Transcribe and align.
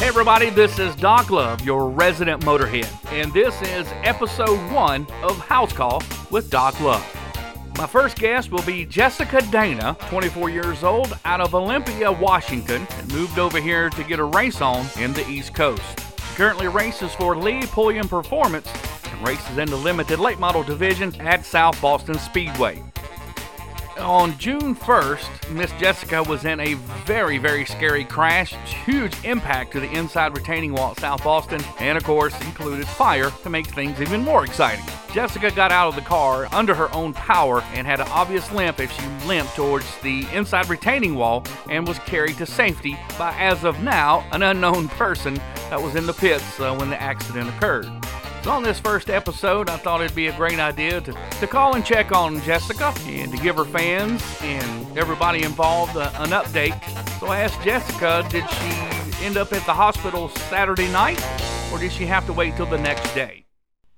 Hey, 0.00 0.08
everybody, 0.08 0.48
this 0.48 0.78
is 0.78 0.96
Doc 0.96 1.28
Love, 1.28 1.60
your 1.60 1.90
resident 1.90 2.40
motorhead, 2.40 2.88
and 3.12 3.30
this 3.34 3.60
is 3.60 3.86
episode 4.02 4.58
one 4.72 5.06
of 5.22 5.38
House 5.40 5.74
Call 5.74 6.02
with 6.30 6.48
Doc 6.48 6.80
Love. 6.80 7.04
My 7.76 7.86
first 7.86 8.16
guest 8.16 8.50
will 8.50 8.62
be 8.62 8.86
Jessica 8.86 9.42
Dana, 9.52 9.98
24 10.08 10.48
years 10.48 10.84
old, 10.84 11.18
out 11.26 11.42
of 11.42 11.54
Olympia, 11.54 12.10
Washington, 12.10 12.86
and 12.96 13.12
moved 13.12 13.38
over 13.38 13.60
here 13.60 13.90
to 13.90 14.02
get 14.04 14.18
a 14.18 14.24
race 14.24 14.62
on 14.62 14.86
in 14.98 15.12
the 15.12 15.28
East 15.28 15.52
Coast. 15.52 15.82
She 16.00 16.34
currently 16.34 16.68
races 16.68 17.12
for 17.14 17.36
Lee 17.36 17.60
Pulliam 17.66 18.08
Performance 18.08 18.72
and 19.04 19.28
races 19.28 19.58
in 19.58 19.68
the 19.68 19.76
limited 19.76 20.18
late 20.18 20.38
model 20.38 20.62
division 20.62 21.14
at 21.20 21.44
South 21.44 21.78
Boston 21.82 22.18
Speedway 22.18 22.89
on 24.00 24.36
June 24.38 24.74
1st, 24.74 25.50
Miss 25.52 25.70
Jessica 25.72 26.22
was 26.22 26.44
in 26.44 26.58
a 26.60 26.74
very, 27.04 27.38
very 27.38 27.64
scary 27.64 28.04
crash. 28.04 28.52
Huge 28.84 29.14
impact 29.24 29.72
to 29.72 29.80
the 29.80 29.90
inside 29.92 30.36
retaining 30.36 30.72
wall 30.72 30.92
at 30.92 31.00
South 31.00 31.22
Boston, 31.22 31.62
and 31.78 31.96
of 31.96 32.04
course, 32.04 32.38
included 32.42 32.86
fire 32.86 33.30
to 33.42 33.50
make 33.50 33.66
things 33.66 34.00
even 34.00 34.22
more 34.22 34.44
exciting. 34.44 34.84
Jessica 35.12 35.50
got 35.50 35.72
out 35.72 35.88
of 35.88 35.94
the 35.94 36.00
car 36.00 36.48
under 36.52 36.74
her 36.74 36.92
own 36.94 37.12
power 37.12 37.62
and 37.74 37.86
had 37.86 38.00
an 38.00 38.08
obvious 38.08 38.50
limp 38.52 38.80
as 38.80 38.90
she 38.92 39.06
limped 39.26 39.54
towards 39.54 39.86
the 40.00 40.26
inside 40.32 40.68
retaining 40.68 41.14
wall 41.14 41.44
and 41.68 41.86
was 41.86 41.98
carried 42.00 42.36
to 42.38 42.46
safety 42.46 42.98
by, 43.18 43.36
as 43.38 43.64
of 43.64 43.82
now, 43.82 44.24
an 44.32 44.42
unknown 44.42 44.88
person 44.88 45.34
that 45.68 45.80
was 45.80 45.94
in 45.96 46.06
the 46.06 46.14
pits 46.14 46.58
uh, 46.60 46.74
when 46.74 46.90
the 46.90 47.00
accident 47.00 47.48
occurred. 47.48 47.99
On 48.46 48.62
this 48.62 48.80
first 48.80 49.10
episode, 49.10 49.68
I 49.68 49.76
thought 49.76 50.00
it'd 50.00 50.16
be 50.16 50.28
a 50.28 50.36
great 50.36 50.58
idea 50.58 51.00
to, 51.02 51.12
to 51.12 51.46
call 51.46 51.76
and 51.76 51.84
check 51.84 52.10
on 52.10 52.40
Jessica 52.40 52.94
and 53.04 53.30
to 53.30 53.36
give 53.36 53.56
her 53.56 53.66
fans 53.66 54.24
and 54.40 54.98
everybody 54.98 55.42
involved 55.42 55.94
uh, 55.94 56.10
an 56.14 56.30
update. 56.30 56.72
So 57.20 57.26
I 57.26 57.40
asked 57.40 57.62
Jessica, 57.62 58.26
did 58.30 58.48
she 58.48 59.24
end 59.24 59.36
up 59.36 59.52
at 59.52 59.64
the 59.66 59.74
hospital 59.74 60.30
Saturday 60.30 60.90
night 60.90 61.22
or 61.70 61.78
did 61.78 61.92
she 61.92 62.06
have 62.06 62.24
to 62.26 62.32
wait 62.32 62.56
till 62.56 62.64
the 62.64 62.78
next 62.78 63.14
day? 63.14 63.44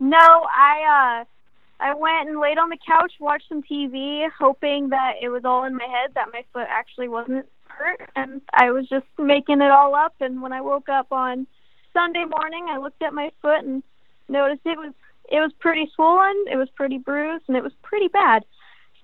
No, 0.00 0.18
I 0.18 1.22
uh 1.22 1.84
I 1.84 1.94
went 1.94 2.28
and 2.28 2.40
laid 2.40 2.58
on 2.58 2.68
the 2.68 2.78
couch, 2.84 3.12
watched 3.20 3.48
some 3.48 3.62
TV, 3.62 4.28
hoping 4.36 4.88
that 4.88 5.14
it 5.22 5.28
was 5.28 5.44
all 5.44 5.64
in 5.64 5.76
my 5.76 5.84
head 5.84 6.14
that 6.14 6.28
my 6.32 6.44
foot 6.52 6.66
actually 6.68 7.08
wasn't 7.08 7.46
hurt 7.68 8.10
and 8.16 8.40
I 8.52 8.72
was 8.72 8.88
just 8.88 9.06
making 9.18 9.60
it 9.60 9.70
all 9.70 9.94
up 9.94 10.14
and 10.18 10.42
when 10.42 10.52
I 10.52 10.60
woke 10.60 10.88
up 10.88 11.12
on 11.12 11.46
Sunday 11.92 12.24
morning, 12.24 12.66
I 12.68 12.78
looked 12.78 13.02
at 13.02 13.14
my 13.14 13.30
foot 13.40 13.64
and 13.64 13.82
noticed 14.28 14.62
it 14.64 14.78
was 14.78 14.92
it 15.30 15.40
was 15.40 15.52
pretty 15.60 15.90
swollen, 15.94 16.44
it 16.50 16.56
was 16.56 16.68
pretty 16.74 16.98
bruised, 16.98 17.44
and 17.48 17.56
it 17.56 17.62
was 17.62 17.72
pretty 17.82 18.08
bad. 18.08 18.44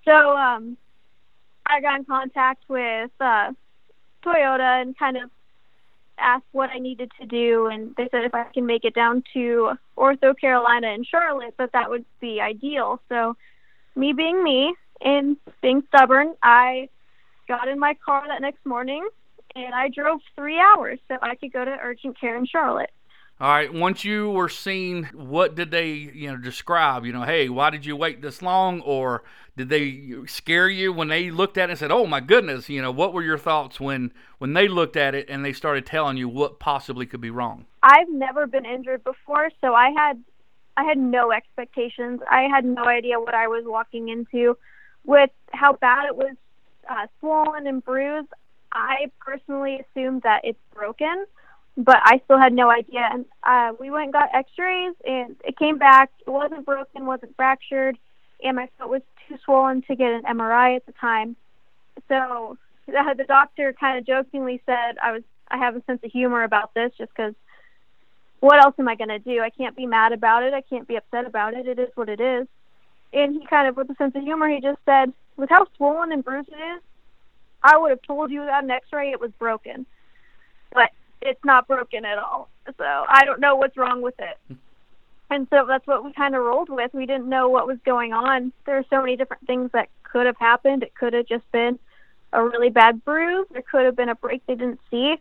So 0.04 0.36
um, 0.36 0.76
I 1.66 1.80
got 1.80 1.98
in 1.98 2.04
contact 2.04 2.64
with 2.68 3.10
uh, 3.20 3.52
Toyota 4.24 4.82
and 4.82 4.98
kind 4.98 5.16
of 5.16 5.30
asked 6.18 6.46
what 6.52 6.70
I 6.70 6.78
needed 6.78 7.10
to 7.20 7.26
do, 7.26 7.68
and 7.68 7.94
they 7.96 8.08
said 8.10 8.24
if 8.24 8.34
I 8.34 8.44
can 8.52 8.66
make 8.66 8.84
it 8.84 8.94
down 8.94 9.22
to 9.34 9.72
Ortho 9.96 10.38
Carolina 10.38 10.88
in 10.88 11.04
Charlotte, 11.04 11.54
that 11.58 11.72
that 11.72 11.88
would 11.88 12.04
be 12.20 12.40
ideal. 12.40 13.00
So 13.08 13.36
me 13.94 14.12
being 14.12 14.42
me 14.42 14.74
and 15.00 15.36
being 15.62 15.82
stubborn, 15.88 16.34
I 16.42 16.88
got 17.46 17.68
in 17.68 17.78
my 17.78 17.94
car 18.04 18.24
that 18.28 18.42
next 18.42 18.64
morning 18.66 19.08
and 19.54 19.74
I 19.74 19.88
drove 19.88 20.20
three 20.36 20.58
hours 20.58 20.98
so 21.08 21.16
I 21.22 21.34
could 21.34 21.52
go 21.52 21.64
to 21.64 21.76
urgent 21.82 22.20
care 22.20 22.36
in 22.36 22.46
Charlotte. 22.46 22.90
All 23.40 23.48
right. 23.48 23.72
Once 23.72 24.04
you 24.04 24.30
were 24.30 24.48
seen, 24.48 25.10
what 25.14 25.54
did 25.54 25.70
they, 25.70 25.90
you 25.90 26.28
know, 26.28 26.36
describe? 26.36 27.06
You 27.06 27.12
know, 27.12 27.22
hey, 27.22 27.48
why 27.48 27.70
did 27.70 27.86
you 27.86 27.94
wait 27.94 28.20
this 28.20 28.42
long? 28.42 28.80
Or 28.80 29.22
did 29.56 29.68
they 29.68 30.12
scare 30.26 30.68
you 30.68 30.92
when 30.92 31.06
they 31.06 31.30
looked 31.30 31.56
at 31.56 31.68
it 31.68 31.72
and 31.72 31.78
said, 31.78 31.92
"Oh 31.92 32.04
my 32.04 32.18
goodness"? 32.18 32.68
You 32.68 32.82
know, 32.82 32.90
what 32.90 33.12
were 33.12 33.22
your 33.22 33.38
thoughts 33.38 33.78
when 33.78 34.12
when 34.38 34.54
they 34.54 34.66
looked 34.66 34.96
at 34.96 35.14
it 35.14 35.30
and 35.30 35.44
they 35.44 35.52
started 35.52 35.86
telling 35.86 36.16
you 36.16 36.28
what 36.28 36.58
possibly 36.58 37.06
could 37.06 37.20
be 37.20 37.30
wrong? 37.30 37.66
I've 37.80 38.08
never 38.08 38.48
been 38.48 38.64
injured 38.64 39.04
before, 39.04 39.50
so 39.60 39.72
I 39.72 39.90
had 39.90 40.20
I 40.76 40.82
had 40.82 40.98
no 40.98 41.30
expectations. 41.30 42.20
I 42.28 42.42
had 42.42 42.64
no 42.64 42.84
idea 42.84 43.20
what 43.20 43.34
I 43.34 43.46
was 43.46 43.64
walking 43.64 44.08
into. 44.08 44.56
With 45.04 45.30
how 45.52 45.74
bad 45.74 46.06
it 46.06 46.16
was 46.16 46.34
uh, 46.90 47.06
swollen 47.20 47.68
and 47.68 47.84
bruised, 47.84 48.32
I 48.72 49.12
personally 49.20 49.80
assumed 49.80 50.22
that 50.22 50.40
it's 50.42 50.58
broken 50.74 51.24
but 51.78 51.98
I 52.02 52.20
still 52.24 52.38
had 52.38 52.52
no 52.52 52.68
idea. 52.68 53.08
And 53.10 53.24
uh, 53.44 53.72
we 53.78 53.90
went 53.90 54.04
and 54.04 54.12
got 54.12 54.34
X-rays, 54.34 54.94
and 55.06 55.36
it 55.44 55.56
came 55.56 55.78
back. 55.78 56.10
It 56.26 56.30
wasn't 56.30 56.66
broken, 56.66 57.06
wasn't 57.06 57.36
fractured, 57.36 57.96
and 58.42 58.56
my 58.56 58.68
foot 58.76 58.90
was 58.90 59.02
too 59.28 59.36
swollen 59.44 59.82
to 59.82 59.94
get 59.94 60.10
an 60.10 60.22
MRI 60.22 60.74
at 60.74 60.86
the 60.86 60.92
time. 60.92 61.36
So 62.08 62.58
the, 62.86 63.24
doctor 63.28 63.72
kind 63.72 63.96
of 63.96 64.06
jokingly 64.06 64.60
said, 64.66 64.98
"I 65.00 65.12
was 65.12 65.22
I 65.48 65.58
have 65.58 65.76
a 65.76 65.82
sense 65.84 66.00
of 66.02 66.10
humor 66.10 66.42
about 66.42 66.74
this, 66.74 66.90
just 66.98 67.12
because 67.14 67.34
what 68.40 68.62
else 68.62 68.74
am 68.78 68.88
I 68.88 68.96
going 68.96 69.08
to 69.08 69.18
do? 69.20 69.40
I 69.40 69.50
can't 69.50 69.76
be 69.76 69.86
mad 69.86 70.12
about 70.12 70.42
it. 70.42 70.54
I 70.54 70.62
can't 70.62 70.86
be 70.86 70.96
upset 70.96 71.26
about 71.26 71.54
it. 71.54 71.68
It 71.68 71.78
is 71.78 71.90
what 71.94 72.08
it 72.08 72.20
is." 72.20 72.48
And 73.12 73.40
he 73.40 73.46
kind 73.46 73.68
of, 73.68 73.76
with 73.76 73.88
a 73.88 73.94
sense 73.94 74.16
of 74.16 74.22
humor, 74.22 74.48
he 74.48 74.60
just 74.60 74.80
said, 74.84 75.12
"With 75.36 75.48
how 75.48 75.66
swollen 75.76 76.10
and 76.10 76.24
bruised 76.24 76.48
it 76.48 76.76
is, 76.76 76.82
I 77.62 77.78
would 77.78 77.90
have 77.90 78.02
told 78.02 78.32
you 78.32 78.44
that 78.44 78.68
X-ray 78.68 79.12
it 79.12 79.20
was 79.20 79.30
broken." 79.38 79.86
But 80.72 80.90
it's 81.20 81.44
not 81.44 81.66
broken 81.66 82.04
at 82.04 82.18
all. 82.18 82.48
So 82.76 82.84
I 82.84 83.24
don't 83.24 83.40
know 83.40 83.56
what's 83.56 83.76
wrong 83.76 84.02
with 84.02 84.14
it. 84.18 84.56
And 85.30 85.46
so 85.50 85.66
that's 85.66 85.86
what 85.86 86.04
we 86.04 86.12
kind 86.12 86.34
of 86.34 86.42
rolled 86.42 86.70
with. 86.70 86.92
We 86.94 87.06
didn't 87.06 87.28
know 87.28 87.48
what 87.48 87.66
was 87.66 87.78
going 87.84 88.12
on. 88.12 88.52
There 88.64 88.78
are 88.78 88.84
so 88.88 89.00
many 89.00 89.16
different 89.16 89.46
things 89.46 89.70
that 89.72 89.88
could 90.02 90.26
have 90.26 90.38
happened. 90.38 90.82
It 90.82 90.94
could 90.94 91.12
have 91.12 91.26
just 91.26 91.50
been 91.52 91.78
a 92.32 92.42
really 92.42 92.70
bad 92.70 93.04
bruise. 93.04 93.46
There 93.52 93.62
could 93.62 93.84
have 93.84 93.96
been 93.96 94.08
a 94.08 94.14
break 94.14 94.42
they 94.46 94.54
didn't 94.54 94.80
see. 94.90 95.16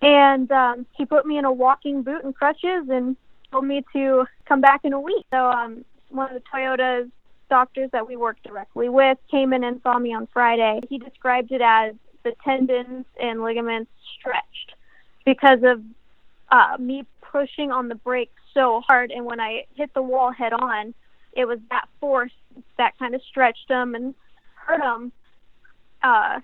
And 0.00 0.50
um, 0.52 0.86
he 0.96 1.06
put 1.06 1.26
me 1.26 1.38
in 1.38 1.44
a 1.44 1.52
walking 1.52 2.02
boot 2.02 2.22
and 2.24 2.34
crutches 2.34 2.88
and 2.88 3.16
told 3.50 3.64
me 3.64 3.84
to 3.94 4.26
come 4.46 4.60
back 4.60 4.84
in 4.84 4.92
a 4.92 5.00
week. 5.00 5.26
So 5.30 5.50
um, 5.50 5.84
one 6.10 6.28
of 6.28 6.34
the 6.34 6.48
Toyota's 6.52 7.10
doctors 7.48 7.90
that 7.92 8.06
we 8.06 8.16
work 8.16 8.36
directly 8.44 8.88
with 8.88 9.18
came 9.30 9.52
in 9.52 9.64
and 9.64 9.80
saw 9.82 9.98
me 9.98 10.14
on 10.14 10.28
Friday. 10.32 10.80
He 10.88 10.98
described 10.98 11.50
it 11.50 11.62
as 11.62 11.94
the 12.22 12.32
tendons 12.44 13.06
and 13.20 13.42
ligaments 13.42 13.90
stretched 14.18 14.75
because 15.26 15.58
of 15.62 15.82
uh, 16.50 16.78
me 16.78 17.04
pushing 17.20 17.70
on 17.70 17.88
the 17.88 17.94
brake 17.96 18.30
so 18.54 18.80
hard. 18.80 19.10
And 19.10 19.26
when 19.26 19.40
I 19.40 19.64
hit 19.74 19.92
the 19.92 20.00
wall 20.00 20.32
head 20.32 20.54
on, 20.54 20.94
it 21.34 21.44
was 21.44 21.58
that 21.68 21.86
force 22.00 22.32
that 22.78 22.98
kind 22.98 23.14
of 23.14 23.20
stretched 23.28 23.68
them 23.68 23.94
and 23.94 24.14
hurt 24.54 24.80
them. 24.80 25.12
Uh, 26.02 26.40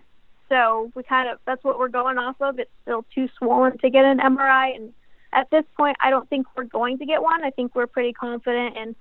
so 0.50 0.93
we 0.94 1.03
kind 1.03 1.31
of 1.31 1.38
that's 1.47 1.65
what 1.65 1.78
we're 1.78 1.88
going 1.88 2.19
off 2.19 2.37
of. 2.41 2.59
It's 2.59 2.70
still 2.82 3.06
too 3.15 3.28
swollen 3.38 3.78
to 3.78 3.88
get 3.88 4.04
an 4.04 4.19
MRI, 4.19 4.76
and 4.76 4.93
at 5.32 5.49
this 5.50 5.64
point, 5.78 5.97
I 6.00 6.10
don't 6.10 6.28
think 6.28 6.47
we're 6.54 6.64
going 6.64 6.99
to 6.99 7.06
get 7.06 7.22
one. 7.22 7.43
I 7.43 7.50
think 7.50 7.75
we're 7.75 7.87
pretty 7.87 8.12
confident 8.12 8.76
in 8.76 8.94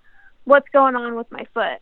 what's 0.45 0.69
going 0.71 0.95
on 0.95 1.15
with 1.15 1.29
my 1.29 1.45
foot. 1.53 1.81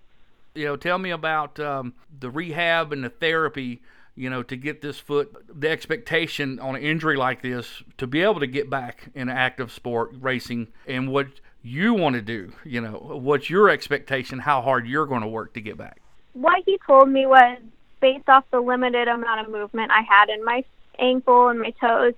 You 0.55 0.65
know, 0.65 0.75
tell 0.75 0.97
me 0.97 1.11
about 1.11 1.59
um, 1.59 1.93
the 2.19 2.31
rehab 2.31 2.91
and 2.91 3.03
the 3.03 3.09
therapy 3.09 3.81
you 4.19 4.29
know, 4.29 4.43
to 4.43 4.57
get 4.57 4.81
this 4.81 4.99
foot, 4.99 5.33
the 5.47 5.69
expectation 5.69 6.59
on 6.59 6.75
an 6.75 6.81
injury 6.81 7.15
like 7.15 7.41
this, 7.41 7.81
to 7.97 8.05
be 8.05 8.21
able 8.21 8.41
to 8.41 8.47
get 8.47 8.69
back 8.69 9.07
in 9.15 9.29
active 9.29 9.71
sport 9.71 10.11
racing 10.19 10.67
and 10.85 11.09
what 11.09 11.27
you 11.63 11.93
want 11.93 12.15
to 12.15 12.21
do, 12.21 12.51
you 12.65 12.81
know, 12.81 12.91
what's 12.91 13.49
your 13.49 13.69
expectation, 13.69 14.39
how 14.39 14.61
hard 14.61 14.85
you're 14.85 15.05
going 15.05 15.21
to 15.21 15.27
work 15.27 15.53
to 15.53 15.61
get 15.61 15.77
back? 15.77 16.01
What 16.33 16.61
he 16.65 16.77
told 16.85 17.07
me 17.07 17.25
was 17.25 17.59
based 18.01 18.27
off 18.27 18.43
the 18.51 18.59
limited 18.59 19.07
amount 19.07 19.39
of 19.39 19.53
movement 19.53 19.89
I 19.89 20.01
had 20.01 20.27
in 20.27 20.43
my 20.43 20.65
ankle 20.99 21.47
and 21.47 21.61
my 21.61 21.71
toes, 21.79 22.13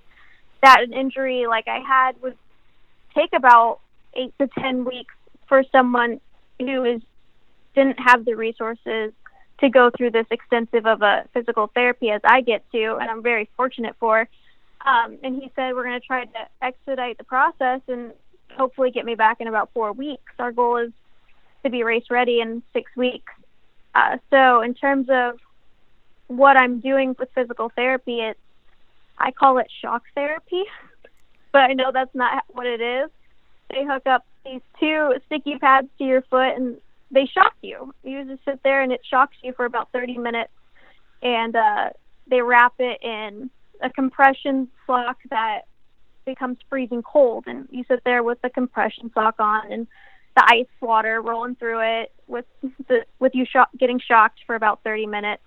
that 0.60 0.82
an 0.82 0.92
injury 0.92 1.46
like 1.46 1.68
I 1.68 1.78
had 1.78 2.20
would 2.20 2.36
take 3.14 3.32
about 3.32 3.78
eight 4.14 4.34
to 4.40 4.48
10 4.58 4.84
weeks 4.84 5.14
for 5.48 5.62
someone 5.70 6.20
who 6.58 6.84
is 6.84 7.00
didn't 7.76 8.00
have 8.00 8.24
the 8.24 8.34
resources 8.34 9.12
to 9.62 9.70
go 9.70 9.90
through 9.96 10.10
this 10.10 10.26
extensive 10.30 10.86
of 10.86 11.02
a 11.02 11.24
physical 11.32 11.68
therapy 11.68 12.10
as 12.10 12.20
I 12.24 12.40
get 12.40 12.64
to, 12.72 12.96
and 13.00 13.08
I'm 13.08 13.22
very 13.22 13.48
fortunate 13.56 13.94
for. 13.98 14.28
Um, 14.84 15.18
and 15.22 15.40
he 15.40 15.50
said 15.54 15.74
we're 15.74 15.84
going 15.84 16.00
to 16.00 16.06
try 16.06 16.24
to 16.24 16.48
expedite 16.60 17.18
the 17.18 17.24
process 17.24 17.80
and 17.86 18.12
hopefully 18.56 18.90
get 18.90 19.04
me 19.04 19.14
back 19.14 19.40
in 19.40 19.46
about 19.46 19.70
four 19.72 19.92
weeks. 19.92 20.32
Our 20.38 20.52
goal 20.52 20.78
is 20.78 20.92
to 21.62 21.70
be 21.70 21.84
race 21.84 22.04
ready 22.10 22.40
in 22.40 22.62
six 22.72 22.90
weeks. 22.96 23.32
Uh, 23.94 24.18
so 24.30 24.62
in 24.62 24.74
terms 24.74 25.08
of 25.08 25.38
what 26.26 26.56
I'm 26.56 26.80
doing 26.80 27.14
with 27.18 27.28
physical 27.34 27.70
therapy, 27.76 28.20
it's 28.20 28.40
I 29.18 29.30
call 29.30 29.58
it 29.58 29.70
shock 29.80 30.02
therapy, 30.16 30.64
but 31.52 31.70
I 31.70 31.74
know 31.74 31.92
that's 31.92 32.14
not 32.14 32.44
what 32.48 32.66
it 32.66 32.80
is. 32.80 33.10
They 33.70 33.84
hook 33.84 34.06
up 34.06 34.24
these 34.44 34.62
two 34.80 35.14
sticky 35.26 35.58
pads 35.58 35.86
to 35.98 36.04
your 36.04 36.22
foot 36.22 36.56
and 36.56 36.78
they 37.12 37.26
shock 37.26 37.54
you. 37.62 37.94
You 38.02 38.24
just 38.24 38.44
sit 38.44 38.60
there 38.64 38.82
and 38.82 38.90
it 38.90 39.02
shocks 39.08 39.36
you 39.42 39.52
for 39.52 39.64
about 39.66 39.92
30 39.92 40.18
minutes, 40.18 40.52
and 41.22 41.54
uh, 41.54 41.90
they 42.26 42.40
wrap 42.40 42.74
it 42.78 43.00
in 43.02 43.50
a 43.82 43.90
compression 43.90 44.68
sock 44.86 45.18
that 45.30 45.62
becomes 46.24 46.58
freezing 46.68 47.02
cold, 47.02 47.44
and 47.46 47.68
you 47.70 47.84
sit 47.86 48.02
there 48.04 48.22
with 48.22 48.40
the 48.42 48.50
compression 48.50 49.10
sock 49.12 49.36
on 49.38 49.70
and 49.70 49.86
the 50.34 50.44
ice 50.46 50.66
water 50.80 51.20
rolling 51.20 51.54
through 51.56 51.80
it 51.80 52.12
with 52.26 52.46
the 52.88 53.04
with 53.18 53.34
you 53.34 53.44
shock, 53.44 53.68
getting 53.78 54.00
shocked 54.00 54.40
for 54.46 54.54
about 54.54 54.80
30 54.82 55.06
minutes, 55.06 55.42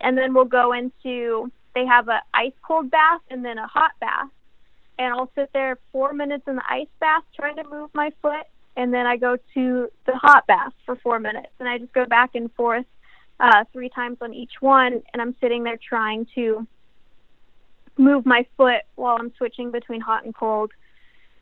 and 0.00 0.16
then 0.16 0.32
we'll 0.34 0.44
go 0.44 0.72
into 0.72 1.50
they 1.74 1.86
have 1.86 2.08
a 2.08 2.20
ice 2.34 2.52
cold 2.66 2.90
bath 2.90 3.22
and 3.30 3.44
then 3.44 3.58
a 3.58 3.66
hot 3.66 3.92
bath. 4.00 4.28
and 4.98 5.12
I'll 5.12 5.30
sit 5.34 5.50
there 5.52 5.78
four 5.90 6.12
minutes 6.12 6.44
in 6.46 6.56
the 6.56 6.62
ice 6.68 6.86
bath 7.00 7.24
trying 7.34 7.56
to 7.56 7.64
move 7.68 7.90
my 7.94 8.12
foot, 8.20 8.46
and 8.76 8.92
then 8.92 9.06
I 9.06 9.16
go 9.16 9.36
to 9.54 9.88
the 10.06 10.16
hot 10.16 10.46
bath 10.46 10.72
for 10.86 10.96
four 10.96 11.18
minutes, 11.18 11.52
and 11.58 11.68
I 11.68 11.78
just 11.78 11.92
go 11.92 12.06
back 12.06 12.34
and 12.34 12.52
forth 12.54 12.86
uh, 13.40 13.64
three 13.72 13.88
times 13.88 14.18
on 14.20 14.32
each 14.32 14.52
one, 14.60 15.02
and 15.12 15.20
I'm 15.20 15.34
sitting 15.40 15.64
there 15.64 15.76
trying 15.76 16.26
to 16.34 16.66
move 17.98 18.24
my 18.24 18.46
foot 18.56 18.82
while 18.94 19.16
I'm 19.18 19.32
switching 19.36 19.70
between 19.70 20.00
hot 20.00 20.24
and 20.24 20.34
cold. 20.34 20.70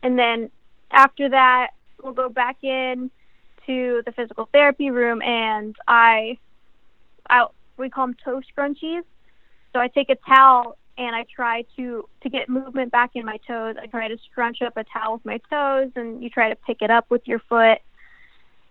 And 0.02 0.18
then 0.18 0.50
after 0.90 1.28
that, 1.28 1.68
we'll 2.02 2.12
go 2.12 2.28
back 2.28 2.56
in 2.62 3.10
to 3.66 4.02
the 4.04 4.12
physical 4.12 4.48
therapy 4.52 4.90
room, 4.90 5.22
and 5.22 5.76
I, 5.86 6.38
I 7.28 7.46
we 7.76 7.90
call 7.90 8.06
them 8.06 8.16
toe 8.24 8.40
scrunchies. 8.56 9.02
So 9.72 9.78
I 9.78 9.88
take 9.88 10.10
a 10.10 10.16
towel 10.16 10.76
and 11.00 11.16
I 11.16 11.24
try 11.34 11.64
to 11.76 12.06
to 12.22 12.28
get 12.28 12.48
movement 12.50 12.92
back 12.92 13.12
in 13.14 13.24
my 13.24 13.38
toes. 13.48 13.76
I 13.82 13.86
try 13.86 14.06
to 14.06 14.18
scrunch 14.30 14.60
up 14.60 14.76
a 14.76 14.84
towel 14.84 15.14
with 15.14 15.24
my 15.24 15.40
toes, 15.50 15.90
and 15.96 16.22
you 16.22 16.28
try 16.28 16.50
to 16.50 16.56
pick 16.56 16.82
it 16.82 16.90
up 16.90 17.06
with 17.10 17.26
your 17.26 17.40
foot. 17.48 17.78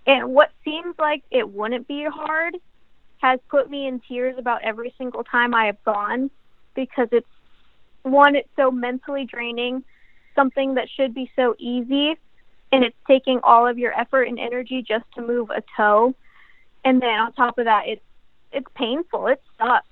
And 0.05 0.31
what 0.31 0.51
seems 0.63 0.95
like 0.99 1.23
it 1.31 1.49
wouldn't 1.49 1.87
be 1.87 2.05
hard 2.05 2.55
has 3.17 3.39
put 3.49 3.69
me 3.69 3.87
in 3.87 3.99
tears 4.07 4.35
about 4.37 4.61
every 4.63 4.93
single 4.97 5.23
time 5.23 5.53
I 5.53 5.65
have 5.65 5.83
gone 5.83 6.29
because 6.75 7.09
it's 7.11 7.27
one, 8.03 8.35
it's 8.35 8.47
so 8.55 8.71
mentally 8.71 9.25
draining, 9.25 9.83
something 10.35 10.75
that 10.75 10.87
should 10.95 11.13
be 11.13 11.29
so 11.35 11.55
easy, 11.57 12.15
and 12.71 12.85
it's 12.85 12.95
taking 13.07 13.39
all 13.43 13.67
of 13.67 13.77
your 13.77 13.99
effort 13.99 14.23
and 14.23 14.39
energy 14.39 14.85
just 14.87 15.03
to 15.15 15.21
move 15.21 15.49
a 15.49 15.63
toe. 15.75 16.13
And 16.85 17.01
then 17.01 17.09
on 17.09 17.33
top 17.33 17.57
of 17.57 17.65
that, 17.65 17.87
it's 17.87 18.03
it's 18.51 18.67
painful. 18.75 19.27
It 19.27 19.41
sucks. 19.57 19.87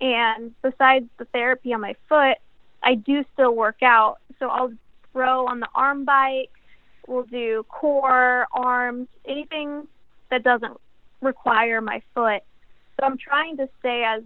And 0.00 0.54
besides 0.62 1.06
the 1.18 1.24
therapy 1.26 1.72
on 1.72 1.80
my 1.80 1.94
foot, 2.08 2.38
I 2.82 2.94
do 2.94 3.24
still 3.32 3.54
work 3.54 3.82
out. 3.82 4.18
So 4.38 4.48
I'll 4.48 4.72
throw 5.12 5.46
on 5.46 5.60
the 5.60 5.68
arm 5.74 6.04
bike. 6.04 6.50
We'll 7.06 7.24
do 7.24 7.64
core, 7.68 8.46
arms, 8.52 9.08
anything 9.26 9.86
that 10.30 10.42
doesn't 10.42 10.76
require 11.20 11.80
my 11.80 12.02
foot. 12.14 12.42
So 12.98 13.06
I'm 13.06 13.16
trying 13.16 13.56
to 13.58 13.68
stay 13.78 14.04
as 14.06 14.22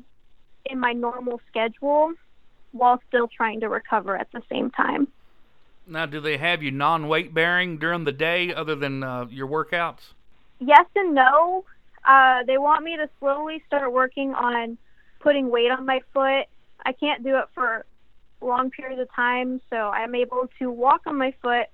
in 0.66 0.78
my 0.78 0.92
normal 0.92 1.40
schedule 1.48 2.12
while 2.72 3.00
still 3.08 3.28
trying 3.28 3.60
to 3.60 3.68
recover 3.68 4.16
at 4.16 4.28
the 4.32 4.42
same 4.50 4.70
time. 4.70 5.08
Now, 5.86 6.06
do 6.06 6.20
they 6.20 6.36
have 6.36 6.62
you 6.62 6.70
non-weight 6.70 7.34
bearing 7.34 7.78
during 7.78 8.04
the 8.04 8.12
day 8.12 8.54
other 8.54 8.76
than 8.76 9.02
uh, 9.02 9.26
your 9.28 9.48
workouts? 9.48 10.12
Yes 10.60 10.86
and 10.94 11.14
no. 11.14 11.64
Uh, 12.04 12.44
they 12.46 12.58
want 12.58 12.84
me 12.84 12.96
to 12.96 13.08
slowly 13.18 13.62
start 13.66 13.92
working 13.92 14.34
on 14.34 14.78
putting 15.20 15.50
weight 15.50 15.70
on 15.70 15.86
my 15.86 16.00
foot. 16.12 16.46
I 16.84 16.92
can't 16.92 17.22
do 17.22 17.36
it 17.38 17.46
for 17.54 17.84
long 18.40 18.70
periods 18.70 19.00
of 19.00 19.14
time, 19.14 19.60
so 19.70 19.76
I'm 19.76 20.14
able 20.14 20.48
to 20.58 20.70
walk 20.70 21.02
on 21.06 21.16
my 21.16 21.34
foot 21.42 21.66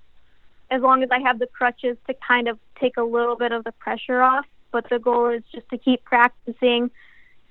as 0.69 0.81
long 0.81 1.01
as 1.01 1.09
I 1.11 1.19
have 1.19 1.39
the 1.39 1.47
crutches 1.47 1.97
to 2.07 2.13
kind 2.27 2.47
of 2.47 2.59
take 2.79 2.97
a 2.97 3.03
little 3.03 3.37
bit 3.37 3.51
of 3.51 3.63
the 3.63 3.71
pressure 3.71 4.21
off. 4.21 4.45
But 4.71 4.89
the 4.89 4.99
goal 4.99 5.29
is 5.29 5.43
just 5.51 5.67
to 5.69 5.77
keep 5.77 6.03
practicing 6.03 6.91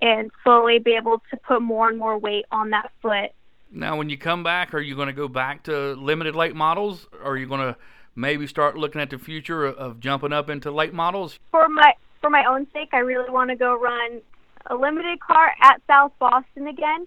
and 0.03 0.31
slowly 0.45 0.79
be 0.79 0.93
able 0.93 1.23
to 1.31 1.37
put 1.39 1.63
more 1.63 1.89
and 1.89 1.99
more 1.99 2.19
weight 2.19 2.45
on 2.53 2.71
that 2.71 2.93
foot. 3.01 3.31
Now, 3.71 3.97
when 3.97 4.11
you 4.11 4.19
come 4.19 4.43
back, 4.43 4.75
are 4.75 4.81
you 4.81 4.95
going 4.95 5.09
to 5.09 5.15
go 5.15 5.29
back 5.29 5.65
to 5.65 5.95
limited 5.95 6.37
late 6.37 6.55
models? 6.55 7.07
Or 7.13 7.33
are 7.33 7.37
you 7.37 7.47
going 7.47 7.61
to 7.61 7.77
maybe 8.15 8.47
start 8.47 8.77
looking 8.77 9.01
at 9.01 9.11
the 9.11 9.19
future 9.19 9.65
of 9.65 9.99
jumping 9.99 10.33
up 10.33 10.51
into 10.51 10.71
late 10.71 10.93
models? 10.93 11.39
For 11.51 11.69
my 11.69 11.95
for 12.21 12.31
my 12.31 12.45
own 12.45 12.67
sake, 12.73 12.91
I 12.93 12.99
really 12.99 13.31
want 13.31 13.51
to 13.51 13.57
go 13.57 13.79
run 13.79 14.21
a 14.69 14.75
limited 14.75 15.21
car 15.21 15.53
at 15.63 15.81
South 15.87 16.13
Boston 16.19 16.67
again, 16.67 17.07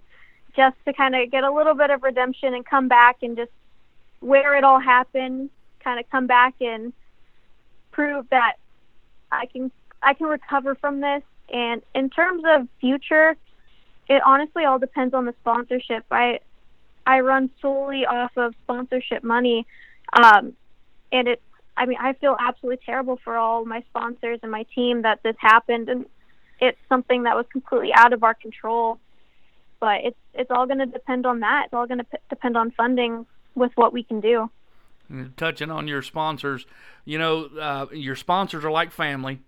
just 0.56 0.76
to 0.86 0.94
kind 0.94 1.16
of 1.16 1.32
get 1.32 1.44
a 1.44 1.52
little 1.52 1.76
bit 1.76 1.90
of 1.90 2.04
redemption 2.04 2.54
and 2.54 2.66
come 2.66 2.88
back 2.88 3.18
and 3.22 3.38
just 3.38 3.52
where 4.20 4.56
it 4.56 4.64
all 4.64 4.80
happened, 4.80 5.50
kind 5.84 6.00
of 6.00 6.10
come 6.10 6.28
back 6.28 6.56
and 6.62 6.94
prove 7.92 8.30
that 8.30 8.54
I 9.32 9.46
can 9.46 9.72
I 10.02 10.14
can 10.14 10.28
recover 10.28 10.76
from 10.76 11.02
this 11.02 11.24
and 11.52 11.82
in 11.94 12.10
terms 12.10 12.44
of 12.46 12.68
future, 12.80 13.36
it 14.08 14.22
honestly 14.26 14.66
all 14.66 14.80
depends 14.80 15.14
on 15.14 15.26
the 15.26 15.34
sponsorship. 15.42 16.06
I 16.12 16.40
I 17.06 17.22
run 17.22 17.50
solely 17.62 18.06
off 18.06 18.32
of 18.38 18.54
sponsorship 18.64 19.24
money, 19.24 19.66
um, 20.14 20.54
and 21.12 21.28
it's. 21.28 21.42
I 21.78 21.86
mean, 21.86 21.98
I 22.02 22.12
feel 22.12 22.36
absolutely 22.38 22.84
terrible 22.86 23.20
for 23.24 23.38
all 23.38 23.64
my 23.64 23.84
sponsors 23.90 24.40
and 24.44 24.52
my 24.52 24.64
team 24.76 25.04
that 25.04 25.24
this 25.24 25.38
happened, 25.40 25.88
and 25.88 26.06
it's 26.60 26.80
something 26.88 27.24
that 27.24 27.36
was 27.36 27.46
completely 27.52 27.92
out 27.94 28.14
of 28.14 28.24
our 28.24 28.34
control. 28.34 29.00
But 29.80 30.02
it's 30.04 30.18
it's 30.34 30.52
all 30.52 30.66
going 30.66 30.80
to 30.80 30.86
depend 30.86 31.26
on 31.26 31.40
that. 31.40 31.64
It's 31.66 31.74
all 31.74 31.88
going 31.88 32.00
to 32.00 32.04
p- 32.04 32.18
depend 32.30 32.58
on 32.58 32.72
funding 32.72 33.26
with 33.56 33.72
what 33.76 33.94
we 33.94 34.04
can 34.04 34.20
do. 34.20 34.50
Touching 35.38 35.72
on 35.72 35.88
your 35.88 36.02
sponsors, 36.02 36.68
you 37.04 37.18
know, 37.18 37.50
uh, 37.60 37.88
your 37.92 38.16
sponsors 38.16 38.64
are 38.64 38.70
like 38.70 38.92
family 38.92 39.40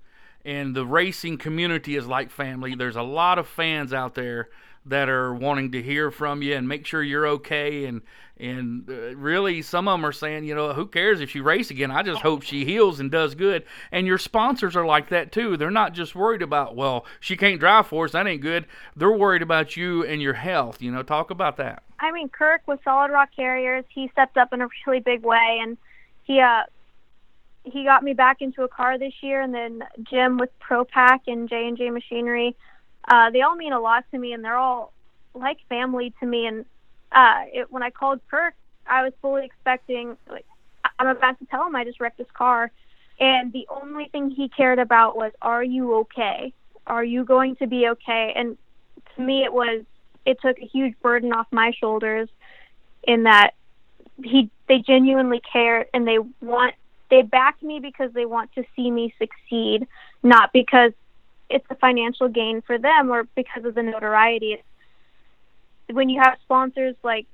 and 0.43 0.75
the 0.75 0.85
racing 0.85 1.37
community 1.37 1.95
is 1.95 2.07
like 2.07 2.31
family. 2.31 2.75
There's 2.75 2.95
a 2.95 3.03
lot 3.03 3.37
of 3.37 3.47
fans 3.47 3.93
out 3.93 4.15
there 4.15 4.49
that 4.85 5.09
are 5.09 5.33
wanting 5.33 5.71
to 5.71 5.81
hear 5.81 6.11
from 6.11 6.41
you 6.41 6.55
and 6.55 6.67
make 6.67 6.85
sure 6.85 7.03
you're 7.03 7.27
okay. 7.27 7.85
And 7.85 8.01
and 8.37 8.89
uh, 8.89 9.15
really 9.15 9.61
some 9.61 9.87
of 9.87 9.93
them 9.93 10.05
are 10.05 10.11
saying 10.11 10.45
you 10.45 10.55
know 10.55 10.73
who 10.73 10.87
cares 10.87 11.21
if 11.21 11.29
she 11.29 11.41
race 11.41 11.69
again? 11.69 11.91
I 11.91 12.01
just 12.01 12.21
hope 12.21 12.41
she 12.41 12.65
heals 12.65 12.99
and 12.99 13.11
does 13.11 13.35
good. 13.35 13.63
And 13.91 14.07
your 14.07 14.17
sponsors 14.17 14.75
are 14.75 14.85
like 14.85 15.09
that 15.09 15.31
too. 15.31 15.57
They're 15.57 15.69
not 15.69 15.93
just 15.93 16.15
worried 16.15 16.41
about 16.41 16.75
well 16.75 17.05
she 17.19 17.37
can't 17.37 17.59
drive 17.59 17.87
for 17.87 18.05
us. 18.05 18.13
That 18.13 18.27
ain't 18.27 18.41
good. 18.41 18.65
They're 18.95 19.11
worried 19.11 19.43
about 19.43 19.77
you 19.77 20.03
and 20.05 20.21
your 20.21 20.33
health 20.33 20.81
you 20.81 20.91
know. 20.91 21.03
Talk 21.03 21.29
about 21.29 21.57
that. 21.57 21.83
I 21.99 22.11
mean 22.11 22.29
kirk 22.29 22.61
with 22.67 22.79
solid 22.83 23.11
rock 23.11 23.29
carriers 23.35 23.85
he 23.89 24.09
stepped 24.09 24.37
up 24.37 24.53
in 24.53 24.61
a 24.61 24.67
really 24.87 24.99
big 24.99 25.23
way. 25.23 25.59
And 25.61 25.77
he 26.23 26.39
uh 26.39 26.63
he 27.63 27.83
got 27.83 28.03
me 28.03 28.13
back 28.13 28.41
into 28.41 28.63
a 28.63 28.67
car 28.67 28.97
this 28.97 29.13
year, 29.21 29.41
and 29.41 29.53
then 29.53 29.83
Jim 30.09 30.37
with 30.37 30.49
ProPack 30.59 31.19
and 31.27 31.47
J 31.47 31.67
and 31.67 31.77
J 31.77 31.89
Machinery. 31.89 32.55
Uh, 33.07 33.29
they 33.31 33.41
all 33.41 33.55
mean 33.55 33.73
a 33.73 33.79
lot 33.79 34.05
to 34.11 34.17
me, 34.17 34.33
and 34.33 34.43
they're 34.43 34.57
all 34.57 34.93
like 35.33 35.57
family 35.69 36.13
to 36.19 36.25
me. 36.25 36.45
And 36.45 36.65
uh, 37.11 37.43
it, 37.53 37.71
when 37.71 37.83
I 37.83 37.89
called 37.89 38.21
Kirk, 38.29 38.53
I 38.87 39.03
was 39.03 39.13
fully 39.21 39.45
expecting 39.45 40.17
like 40.29 40.45
I'm 40.99 41.07
about 41.07 41.39
to 41.39 41.45
tell 41.45 41.65
him 41.65 41.75
I 41.75 41.83
just 41.83 41.99
wrecked 41.99 42.17
his 42.17 42.31
car, 42.33 42.71
and 43.19 43.51
the 43.53 43.67
only 43.69 44.05
thing 44.05 44.29
he 44.29 44.49
cared 44.49 44.79
about 44.79 45.15
was, 45.15 45.31
"Are 45.41 45.63
you 45.63 45.95
okay? 45.99 46.53
Are 46.87 47.03
you 47.03 47.23
going 47.23 47.55
to 47.57 47.67
be 47.67 47.87
okay?" 47.89 48.33
And 48.35 48.57
to 49.15 49.21
me, 49.21 49.43
it 49.43 49.53
was 49.53 49.83
it 50.25 50.39
took 50.41 50.59
a 50.59 50.65
huge 50.65 50.95
burden 51.01 51.33
off 51.33 51.47
my 51.51 51.71
shoulders 51.79 52.29
in 53.03 53.23
that 53.23 53.51
he 54.23 54.49
they 54.67 54.79
genuinely 54.79 55.41
care 55.51 55.87
and 55.93 56.07
they 56.07 56.19
want 56.41 56.75
they 57.09 57.21
back 57.21 57.61
me 57.61 57.79
because 57.79 58.11
they 58.13 58.25
want 58.25 58.53
to 58.53 58.63
see 58.75 58.89
me 58.89 59.13
succeed, 59.19 59.87
not 60.23 60.53
because 60.53 60.93
it's 61.51 61.65
a 61.69 61.75
financial 61.75 62.27
gain 62.29 62.61
for 62.61 62.77
them 62.77 63.11
or 63.11 63.23
because 63.35 63.65
of 63.65 63.75
the 63.75 63.83
notoriety. 63.83 64.57
When 65.91 66.09
you 66.09 66.21
have 66.21 66.37
sponsors 66.43 66.95
like 67.03 67.27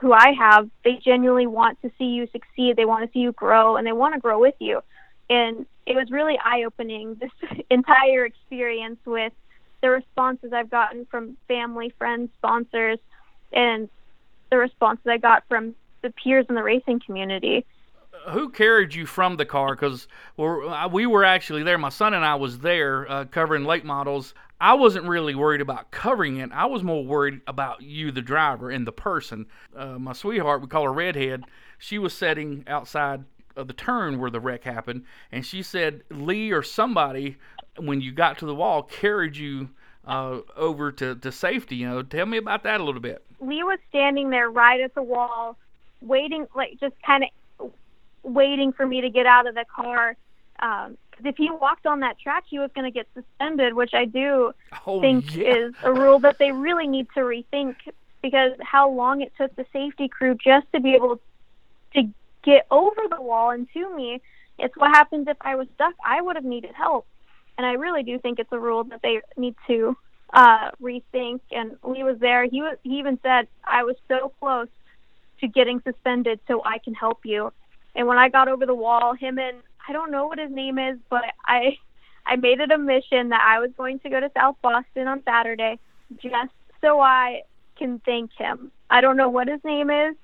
who 0.00 0.12
I 0.12 0.32
have, 0.38 0.68
they 0.84 0.98
genuinely 1.02 1.46
want 1.46 1.80
to 1.82 1.90
see 1.98 2.04
you 2.04 2.28
succeed. 2.32 2.76
They 2.76 2.84
want 2.84 3.04
to 3.04 3.12
see 3.12 3.20
you 3.20 3.32
grow 3.32 3.76
and 3.76 3.86
they 3.86 3.92
want 3.92 4.14
to 4.14 4.20
grow 4.20 4.38
with 4.38 4.54
you. 4.58 4.82
And 5.30 5.66
it 5.86 5.96
was 5.96 6.10
really 6.10 6.38
eye 6.42 6.64
opening 6.66 7.16
this 7.20 7.30
entire 7.70 8.26
experience 8.26 8.98
with 9.06 9.32
the 9.80 9.90
responses 9.90 10.52
I've 10.52 10.70
gotten 10.70 11.06
from 11.10 11.36
family, 11.48 11.92
friends, 11.98 12.30
sponsors, 12.38 12.98
and 13.52 13.88
the 14.50 14.58
responses 14.58 15.06
I 15.06 15.18
got 15.18 15.44
from 15.48 15.74
the 16.02 16.10
peers 16.10 16.46
in 16.48 16.54
the 16.54 16.62
racing 16.62 17.00
community 17.04 17.64
who 18.30 18.48
carried 18.48 18.94
you 18.94 19.06
from 19.06 19.36
the 19.36 19.44
car? 19.46 19.74
Because 19.74 20.08
uh, 20.38 20.88
we 20.90 21.06
were 21.06 21.24
actually 21.24 21.62
there. 21.62 21.78
My 21.78 21.88
son 21.88 22.14
and 22.14 22.24
I 22.24 22.34
was 22.34 22.58
there 22.58 23.10
uh, 23.10 23.24
covering 23.26 23.64
late 23.64 23.84
models. 23.84 24.34
I 24.60 24.74
wasn't 24.74 25.06
really 25.06 25.34
worried 25.34 25.60
about 25.60 25.90
covering 25.90 26.38
it. 26.38 26.50
I 26.52 26.66
was 26.66 26.82
more 26.82 27.04
worried 27.04 27.40
about 27.46 27.82
you, 27.82 28.12
the 28.12 28.22
driver, 28.22 28.70
and 28.70 28.86
the 28.86 28.92
person. 28.92 29.46
Uh, 29.76 29.98
my 29.98 30.12
sweetheart, 30.12 30.62
we 30.62 30.68
call 30.68 30.84
her 30.84 30.92
Redhead. 30.92 31.44
She 31.78 31.98
was 31.98 32.14
sitting 32.14 32.64
outside 32.66 33.24
of 33.56 33.66
the 33.66 33.74
turn 33.74 34.18
where 34.18 34.30
the 34.30 34.40
wreck 34.40 34.64
happened, 34.64 35.04
and 35.30 35.44
she 35.44 35.62
said 35.62 36.02
Lee 36.10 36.50
or 36.50 36.62
somebody, 36.62 37.36
when 37.76 38.00
you 38.00 38.12
got 38.12 38.38
to 38.38 38.46
the 38.46 38.54
wall, 38.54 38.82
carried 38.82 39.36
you 39.36 39.68
uh, 40.06 40.40
over 40.56 40.90
to, 40.92 41.14
to 41.16 41.32
safety. 41.32 41.76
You 41.76 41.88
know, 41.88 42.02
tell 42.02 42.26
me 42.26 42.38
about 42.38 42.62
that 42.62 42.80
a 42.80 42.84
little 42.84 43.00
bit. 43.00 43.22
Lee 43.40 43.62
was 43.62 43.78
standing 43.90 44.30
there 44.30 44.50
right 44.50 44.80
at 44.80 44.94
the 44.94 45.02
wall, 45.02 45.56
waiting, 46.00 46.46
like 46.54 46.78
just 46.80 46.94
kind 47.02 47.24
of 47.24 47.30
waiting 48.24 48.72
for 48.72 48.86
me 48.86 49.00
to 49.02 49.10
get 49.10 49.26
out 49.26 49.46
of 49.46 49.54
the 49.54 49.64
car. 49.64 50.16
Um, 50.58 50.96
cause 51.12 51.24
if 51.24 51.36
he 51.36 51.50
walked 51.50 51.86
on 51.86 52.00
that 52.00 52.18
track, 52.18 52.44
he 52.48 52.58
was 52.58 52.70
going 52.74 52.84
to 52.84 52.90
get 52.90 53.06
suspended, 53.14 53.74
which 53.74 53.94
I 53.94 54.04
do 54.04 54.52
oh, 54.86 55.00
think 55.00 55.36
yeah. 55.36 55.54
is 55.54 55.74
a 55.82 55.92
rule 55.92 56.18
that 56.20 56.38
they 56.38 56.52
really 56.52 56.86
need 56.86 57.08
to 57.14 57.20
rethink 57.20 57.76
because 58.22 58.52
how 58.60 58.88
long 58.90 59.20
it 59.20 59.32
took 59.36 59.54
the 59.56 59.66
safety 59.72 60.08
crew 60.08 60.34
just 60.42 60.66
to 60.72 60.80
be 60.80 60.94
able 60.94 61.20
to 61.94 62.08
get 62.44 62.66
over 62.70 63.00
the 63.10 63.20
wall 63.20 63.50
and 63.50 63.68
to 63.72 63.96
me. 63.96 64.20
It's 64.58 64.76
what 64.76 64.90
happens 64.90 65.26
if 65.26 65.36
I 65.40 65.56
was 65.56 65.66
stuck. 65.74 65.94
I 66.04 66.20
would 66.20 66.36
have 66.36 66.44
needed 66.44 66.72
help. 66.74 67.06
And 67.56 67.66
I 67.66 67.72
really 67.72 68.02
do 68.02 68.18
think 68.18 68.38
it's 68.38 68.52
a 68.52 68.58
rule 68.58 68.84
that 68.84 69.00
they 69.02 69.20
need 69.36 69.56
to 69.66 69.96
uh, 70.32 70.70
rethink. 70.80 71.40
And 71.50 71.76
Lee 71.82 72.02
was 72.02 72.18
there. 72.18 72.44
He 72.44 72.62
was. 72.62 72.76
He 72.82 72.98
even 72.98 73.18
said 73.22 73.48
I 73.64 73.84
was 73.84 73.96
so 74.08 74.32
close 74.40 74.68
to 75.40 75.48
getting 75.48 75.80
suspended 75.82 76.40
so 76.46 76.62
I 76.64 76.78
can 76.78 76.94
help 76.94 77.20
you. 77.24 77.52
And 77.94 78.06
when 78.06 78.18
I 78.18 78.28
got 78.28 78.48
over 78.48 78.66
the 78.66 78.74
wall, 78.74 79.14
him 79.14 79.38
and 79.38 79.58
I 79.88 79.92
don't 79.92 80.10
know 80.10 80.26
what 80.26 80.38
his 80.38 80.50
name 80.50 80.78
is, 80.78 80.98
but 81.10 81.24
I 81.46 81.78
I 82.26 82.36
made 82.36 82.60
it 82.60 82.70
a 82.70 82.78
mission 82.78 83.28
that 83.30 83.42
I 83.46 83.60
was 83.60 83.70
going 83.76 83.98
to 84.00 84.10
go 84.10 84.18
to 84.18 84.30
South 84.34 84.56
Boston 84.62 85.08
on 85.08 85.22
Saturday 85.24 85.78
just 86.22 86.52
so 86.80 87.00
I 87.00 87.42
can 87.76 88.00
thank 88.04 88.32
him. 88.32 88.70
I 88.90 89.00
don't 89.00 89.16
know 89.16 89.28
what 89.28 89.48
his 89.48 89.60
name 89.64 89.90
is. 89.90 90.14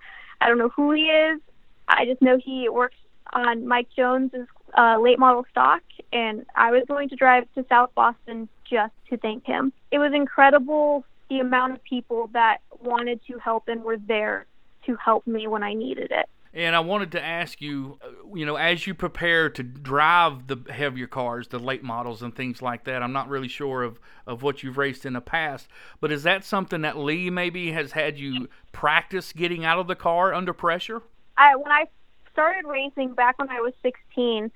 I 0.41 0.49
don't 0.49 0.59
know 0.59 0.71
who 0.71 0.93
he 0.93 1.03
is. 1.03 1.41
I 1.89 2.07
just 2.07 2.23
know 2.23 2.39
he 2.39 2.69
works 2.69 2.97
on 3.33 3.67
Mike 3.67 3.89
Jones's 3.95 4.47
uh, 4.77 4.99
late 5.01 5.19
model 5.19 5.45
stock, 5.51 5.83
and 6.13 6.47
I 6.55 6.71
was 6.71 6.85
going 6.89 7.09
to 7.11 7.17
drive 7.17 7.47
to 7.55 7.65
South 7.69 7.91
Boston 7.95 8.49
just 8.69 8.93
to 9.11 9.17
thank 9.17 9.45
him. 9.45 9.73
It 9.91 9.99
was 9.99 10.13
incredible 10.15 11.05
the 11.29 11.41
amount 11.41 11.75
of 11.75 11.83
people 11.85 12.29
that 12.33 12.59
wanted 12.83 13.21
to 13.27 13.39
help 13.39 13.69
and 13.69 13.83
were 13.83 13.99
there 13.99 14.47
to 14.87 14.97
help 14.97 15.27
me 15.27 15.47
when 15.47 15.63
I 15.63 15.75
needed 15.75 16.11
it. 16.11 16.29
And 16.53 16.75
I 16.75 16.81
wanted 16.81 17.13
to 17.13 17.25
ask 17.25 17.61
you, 17.61 17.99
uh, 18.03 18.09
you 18.35 18.45
know, 18.45 18.57
as 18.57 18.87
you 18.87 18.95
prepare 18.95 19.49
to 19.51 19.63
drive 19.63 20.49
the 20.49 20.57
heavier 20.73 21.07
cars, 21.07 21.49
the 21.49 21.61
late 21.61 21.85
models 21.85 22.23
and 22.23 22.35
things 22.35 22.61
like 22.61 22.85
that, 22.85 23.03
I'm 23.03 23.13
not 23.13 23.29
really 23.29 23.47
sure 23.47 23.85
of, 23.85 24.01
of 24.27 24.43
what 24.43 24.63
you've 24.63 24.77
raced 24.77 25.07
in 25.07 25.13
the 25.13 25.21
past, 25.21 25.69
but 26.01 26.11
is 26.11 26.25
that 26.25 26.45
something 26.45 26.81
that 26.83 26.99
Lee 26.99 27.31
maybe 27.31 27.71
has 27.71 27.93
had 27.93 28.19
you 28.19 28.49
practice 28.73 29.33
getting 29.33 29.65
out 29.65 29.79
of 29.79 29.87
the 29.87 29.95
car 29.95 30.35
under 30.35 30.53
pressure? 30.53 31.03
I 31.39 31.55
when 31.55 31.71
I 31.71 31.87
started 32.33 32.67
racing 32.67 33.15
back 33.15 33.39
when 33.39 33.49
I 33.49 33.61
was 33.61 33.73
16, 33.83 34.51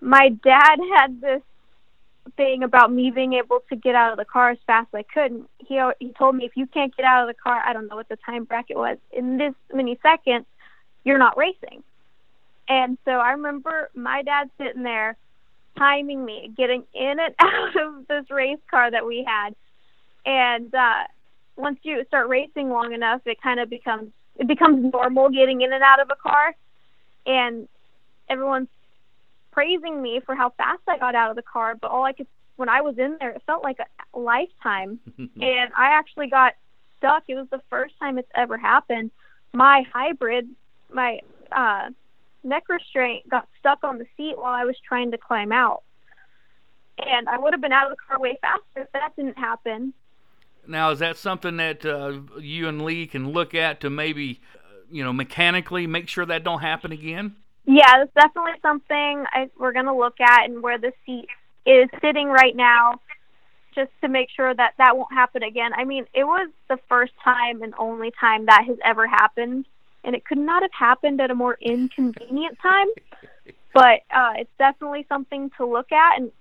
my 0.00 0.30
dad 0.42 0.76
had 0.96 1.20
this 1.20 1.42
thing 2.36 2.62
about 2.62 2.92
me 2.92 3.10
being 3.10 3.34
able 3.34 3.60
to 3.68 3.76
get 3.76 3.94
out 3.94 4.12
of 4.12 4.18
the 4.18 4.24
car 4.24 4.50
as 4.50 4.58
fast 4.66 4.88
as 4.92 4.98
I 4.98 5.02
could. 5.02 5.44
He 5.58 5.80
he 6.00 6.12
told 6.12 6.34
me 6.34 6.44
if 6.44 6.56
you 6.56 6.66
can't 6.66 6.94
get 6.96 7.06
out 7.06 7.28
of 7.28 7.34
the 7.34 7.40
car, 7.40 7.62
I 7.64 7.72
don't 7.72 7.86
know 7.88 7.96
what 7.96 8.08
the 8.08 8.16
time 8.16 8.44
bracket 8.44 8.76
was 8.76 8.98
in 9.12 9.38
this 9.38 9.54
many 9.72 9.98
seconds, 10.02 10.46
you're 11.04 11.18
not 11.18 11.36
racing. 11.36 11.82
And 12.68 12.98
so 13.04 13.12
I 13.12 13.32
remember 13.32 13.90
my 13.94 14.22
dad 14.22 14.50
sitting 14.58 14.82
there 14.82 15.16
timing 15.76 16.24
me, 16.24 16.52
getting 16.56 16.84
in 16.94 17.18
and 17.18 17.34
out 17.38 17.76
of 17.76 18.06
this 18.08 18.30
race 18.30 18.58
car 18.70 18.90
that 18.90 19.06
we 19.06 19.24
had. 19.26 19.54
And 20.26 20.74
uh 20.74 21.04
once 21.56 21.80
you 21.82 22.04
start 22.06 22.28
racing 22.28 22.70
long 22.70 22.92
enough, 22.92 23.20
it 23.26 23.40
kind 23.42 23.58
of 23.58 23.68
becomes 23.68 24.10
it 24.36 24.46
becomes 24.46 24.92
normal 24.92 25.28
getting 25.30 25.62
in 25.62 25.72
and 25.72 25.82
out 25.82 26.00
of 26.00 26.10
a 26.10 26.16
car 26.16 26.54
and 27.26 27.68
everyone's 28.28 28.68
praising 29.50 30.00
me 30.00 30.20
for 30.24 30.34
how 30.34 30.50
fast 30.50 30.82
I 30.86 30.98
got 30.98 31.14
out 31.14 31.30
of 31.30 31.36
the 31.36 31.42
car, 31.42 31.74
but 31.74 31.90
all 31.90 32.04
I 32.04 32.12
could 32.12 32.26
when 32.56 32.68
I 32.68 32.80
was 32.80 32.98
in 32.98 33.16
there, 33.20 33.30
it 33.30 33.42
felt 33.46 33.62
like 33.62 33.78
a 33.78 34.18
lifetime. 34.18 34.98
and 35.18 35.72
I 35.76 35.92
actually 35.92 36.28
got 36.28 36.54
stuck. 36.98 37.22
It 37.28 37.36
was 37.36 37.46
the 37.50 37.62
first 37.70 37.94
time 38.00 38.18
it's 38.18 38.30
ever 38.34 38.56
happened. 38.56 39.12
My 39.52 39.84
hybrid, 39.92 40.48
my 40.92 41.20
uh 41.52 41.90
neck 42.44 42.64
restraint 42.68 43.28
got 43.28 43.48
stuck 43.58 43.82
on 43.82 43.98
the 43.98 44.06
seat 44.16 44.36
while 44.36 44.54
I 44.54 44.64
was 44.64 44.76
trying 44.86 45.10
to 45.10 45.18
climb 45.18 45.52
out. 45.52 45.82
And 46.98 47.28
I 47.28 47.38
would 47.38 47.52
have 47.52 47.60
been 47.60 47.72
out 47.72 47.90
of 47.90 47.96
the 47.96 48.02
car 48.08 48.18
way 48.18 48.38
faster 48.40 48.82
if 48.82 48.92
that 48.92 49.14
didn't 49.16 49.38
happen. 49.38 49.92
Now, 50.66 50.90
is 50.90 50.98
that 50.98 51.16
something 51.16 51.56
that 51.56 51.86
uh, 51.86 52.20
you 52.40 52.68
and 52.68 52.82
Lee 52.82 53.06
can 53.06 53.30
look 53.30 53.54
at 53.54 53.80
to 53.80 53.90
maybe, 53.90 54.40
uh, 54.54 54.80
you 54.90 55.02
know, 55.02 55.12
mechanically 55.12 55.86
make 55.86 56.08
sure 56.08 56.26
that 56.26 56.44
don't 56.44 56.60
happen 56.60 56.92
again? 56.92 57.36
Yeah, 57.64 58.02
it's 58.02 58.12
definitely 58.14 58.60
something 58.62 59.24
I, 59.32 59.48
we're 59.58 59.72
going 59.72 59.86
to 59.86 59.94
look 59.94 60.20
at 60.20 60.44
and 60.44 60.62
where 60.62 60.78
the 60.78 60.92
seat 61.06 61.28
is 61.64 61.88
sitting 62.00 62.28
right 62.28 62.56
now 62.56 63.00
just 63.74 63.90
to 64.00 64.08
make 64.08 64.28
sure 64.34 64.52
that 64.52 64.74
that 64.78 64.96
won't 64.96 65.12
happen 65.12 65.42
again. 65.42 65.72
I 65.74 65.84
mean, 65.84 66.04
it 66.12 66.24
was 66.24 66.50
the 66.68 66.78
first 66.88 67.12
time 67.22 67.62
and 67.62 67.74
only 67.78 68.10
time 68.18 68.46
that 68.46 68.64
has 68.66 68.76
ever 68.84 69.06
happened, 69.06 69.66
and 70.04 70.14
it 70.14 70.24
could 70.24 70.38
not 70.38 70.62
have 70.62 70.72
happened 70.72 71.20
at 71.20 71.30
a 71.30 71.34
more 71.34 71.58
inconvenient 71.60 72.58
time. 72.60 72.86
But 73.74 74.00
uh, 74.14 74.32
it's 74.36 74.50
definitely 74.58 75.06
something 75.08 75.50
to 75.58 75.66
look 75.66 75.92
at, 75.92 76.18
and 76.18 76.32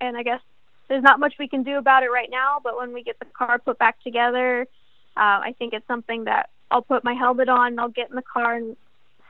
and 0.00 0.16
I 0.16 0.22
guess 0.22 0.40
there's 0.88 1.02
not 1.02 1.20
much 1.20 1.34
we 1.38 1.48
can 1.48 1.62
do 1.62 1.78
about 1.78 2.02
it 2.02 2.10
right 2.10 2.28
now. 2.30 2.58
But 2.62 2.76
when 2.76 2.92
we 2.92 3.02
get 3.02 3.18
the 3.18 3.26
car 3.26 3.58
put 3.58 3.78
back 3.78 4.02
together, 4.02 4.66
uh, 5.16 5.20
I 5.20 5.54
think 5.58 5.72
it's 5.72 5.86
something 5.86 6.24
that 6.24 6.50
I'll 6.70 6.82
put 6.82 7.04
my 7.04 7.14
helmet 7.14 7.48
on, 7.48 7.78
I'll 7.78 7.88
get 7.88 8.10
in 8.10 8.16
the 8.16 8.22
car 8.22 8.54
and 8.56 8.76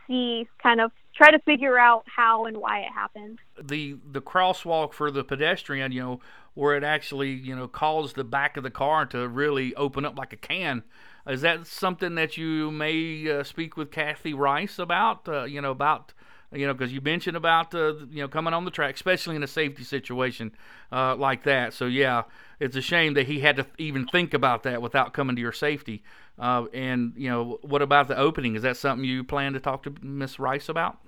see 0.06 0.48
kind 0.62 0.80
of 0.80 0.90
try 1.14 1.30
to 1.30 1.38
figure 1.40 1.78
out 1.78 2.04
how 2.06 2.46
and 2.46 2.56
why 2.56 2.80
it 2.80 2.92
happened. 2.92 3.38
The 3.60 3.96
the 4.10 4.20
crosswalk 4.20 4.92
for 4.92 5.10
the 5.10 5.24
pedestrian, 5.24 5.92
you 5.92 6.00
know, 6.00 6.20
where 6.54 6.76
it 6.76 6.84
actually, 6.84 7.30
you 7.30 7.54
know, 7.54 7.68
caused 7.68 8.16
the 8.16 8.24
back 8.24 8.56
of 8.56 8.62
the 8.62 8.70
car 8.70 9.06
to 9.06 9.28
really 9.28 9.74
open 9.74 10.04
up 10.04 10.16
like 10.16 10.32
a 10.32 10.36
can. 10.36 10.82
Is 11.26 11.42
that 11.42 11.66
something 11.66 12.16
that 12.16 12.36
you 12.36 12.70
may 12.70 13.30
uh, 13.30 13.44
speak 13.44 13.76
with 13.76 13.90
Kathy 13.90 14.34
Rice 14.34 14.78
about? 14.78 15.28
Uh, 15.28 15.44
you 15.44 15.60
know, 15.60 15.70
about 15.70 16.12
you 16.52 16.66
know, 16.66 16.74
because 16.74 16.92
you 16.92 17.00
mentioned 17.00 17.36
about 17.36 17.74
uh, 17.74 17.94
you 18.10 18.22
know 18.22 18.28
coming 18.28 18.52
on 18.52 18.64
the 18.64 18.70
track, 18.70 18.94
especially 18.94 19.36
in 19.36 19.42
a 19.42 19.48
safety 19.48 19.84
situation 19.84 20.52
uh, 20.90 21.16
like 21.16 21.44
that. 21.44 21.72
So 21.72 21.86
yeah, 21.86 22.22
it's 22.60 22.76
a 22.76 22.80
shame 22.80 23.14
that 23.14 23.26
he 23.26 23.40
had 23.40 23.56
to 23.56 23.66
even 23.78 24.06
think 24.06 24.34
about 24.34 24.62
that 24.64 24.82
without 24.82 25.12
coming 25.12 25.36
to 25.36 25.42
your 25.42 25.52
safety. 25.52 26.02
Uh, 26.38 26.66
and 26.74 27.14
you 27.16 27.28
know, 27.28 27.58
what 27.62 27.82
about 27.82 28.08
the 28.08 28.16
opening? 28.16 28.54
Is 28.54 28.62
that 28.62 28.76
something 28.76 29.04
you 29.04 29.24
plan 29.24 29.52
to 29.54 29.60
talk 29.60 29.82
to 29.84 29.94
Miss 30.02 30.38
Rice 30.38 30.68
about? 30.68 30.98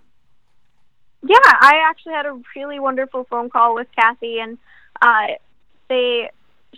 Yeah, 1.26 1.38
I 1.42 1.80
actually 1.88 2.12
had 2.12 2.26
a 2.26 2.40
really 2.56 2.78
wonderful 2.78 3.25
phone 3.25 3.50
call 3.50 3.75
with 3.75 3.88
Kathy, 3.99 4.38
and 4.40 4.59
uh, 5.00 5.26
they 5.88 6.30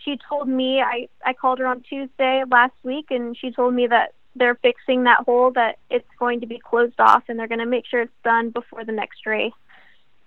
she 0.04 0.18
told 0.28 0.48
me 0.48 0.80
I 0.80 1.08
I 1.24 1.32
called 1.32 1.58
her 1.58 1.66
on 1.66 1.82
Tuesday 1.82 2.44
last 2.50 2.74
week, 2.82 3.06
and 3.10 3.36
she 3.36 3.50
told 3.50 3.74
me 3.74 3.86
that 3.86 4.14
they're 4.34 4.54
fixing 4.56 5.04
that 5.04 5.24
hole 5.24 5.50
that 5.52 5.78
it's 5.90 6.08
going 6.18 6.40
to 6.40 6.46
be 6.46 6.58
closed 6.58 6.98
off, 6.98 7.24
and 7.28 7.38
they're 7.38 7.48
going 7.48 7.60
to 7.60 7.66
make 7.66 7.86
sure 7.86 8.02
it's 8.02 8.12
done 8.24 8.50
before 8.50 8.84
the 8.84 8.92
next 8.92 9.26
race. 9.26 9.52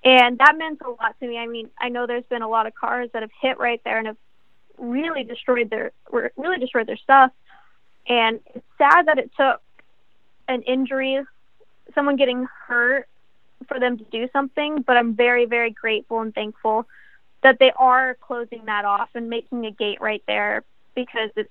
And 0.03 0.37
that 0.39 0.57
meant 0.57 0.81
a 0.81 0.89
lot 0.89 1.15
to 1.19 1.27
me. 1.27 1.37
I 1.37 1.47
mean, 1.47 1.69
I 1.79 1.89
know 1.89 2.07
there's 2.07 2.23
been 2.29 2.41
a 2.41 2.47
lot 2.47 2.67
of 2.67 2.73
cars 2.73 3.09
that 3.13 3.21
have 3.21 3.31
hit 3.41 3.59
right 3.59 3.81
there 3.83 3.97
and 3.97 4.07
have 4.07 4.17
really 4.77 5.23
destroyed 5.23 5.69
their 5.69 5.91
really 6.11 6.57
destroyed 6.57 6.87
their 6.87 6.97
stuff. 6.97 7.31
And 8.07 8.39
it's 8.55 8.65
sad 8.77 9.07
that 9.07 9.19
it 9.19 9.29
took 9.37 9.61
an 10.47 10.63
injury, 10.63 11.21
someone 11.93 12.15
getting 12.15 12.47
hurt 12.67 13.07
for 13.67 13.79
them 13.79 13.97
to 13.97 14.03
do 14.05 14.27
something, 14.31 14.81
but 14.81 14.97
I'm 14.97 15.13
very, 15.13 15.45
very 15.45 15.71
grateful 15.71 16.21
and 16.21 16.33
thankful 16.33 16.87
that 17.43 17.57
they 17.59 17.71
are 17.77 18.15
closing 18.15 18.63
that 18.65 18.85
off 18.85 19.09
and 19.15 19.29
making 19.29 19.65
a 19.65 19.71
gate 19.71 20.01
right 20.01 20.23
there 20.27 20.63
because 20.95 21.29
it's 21.35 21.49